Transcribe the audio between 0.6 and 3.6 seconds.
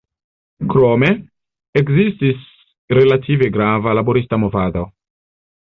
Krome, ekzistis relative